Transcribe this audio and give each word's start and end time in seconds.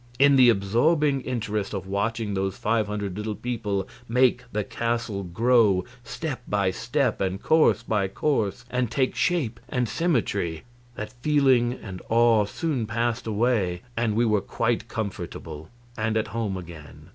In 0.17 0.35
the 0.35 0.49
absorbing 0.49 1.21
interest 1.21 1.75
of 1.75 1.85
watching 1.85 2.33
those 2.33 2.57
five 2.57 2.87
hundred 2.87 3.15
little 3.19 3.35
people 3.35 3.87
make 4.09 4.45
the 4.51 4.63
castle 4.63 5.21
grow 5.21 5.85
step 6.03 6.41
by 6.47 6.71
step 6.71 7.21
and 7.21 7.39
course 7.39 7.83
by 7.83 8.07
course, 8.07 8.65
and 8.71 8.89
take 8.89 9.13
shape 9.13 9.59
and 9.69 9.87
symmetry, 9.87 10.63
that 10.95 11.13
feeling 11.21 11.73
and 11.73 12.01
awe 12.09 12.45
soon 12.45 12.87
passed 12.87 13.27
away 13.27 13.83
and 13.95 14.15
we 14.15 14.25
were 14.25 14.41
quite 14.41 14.87
comfortable 14.87 15.69
and 15.95 16.17
at 16.17 16.29
home 16.29 16.57
again. 16.57 17.09